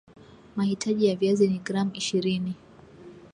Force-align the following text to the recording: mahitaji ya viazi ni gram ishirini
mahitaji 0.55 1.05
ya 1.07 1.15
viazi 1.15 1.47
ni 1.47 1.59
gram 1.59 1.91
ishirini 1.93 2.55